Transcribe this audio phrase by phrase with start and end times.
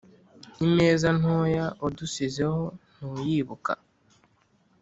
[0.65, 2.63] imeza ntoya wadusizeho
[2.95, 3.73] ntuyibuka